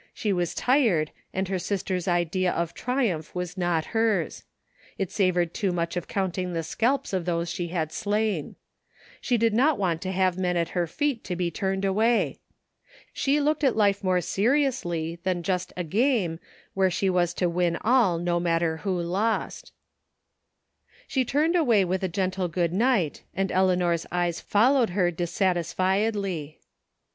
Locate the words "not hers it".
3.55-5.11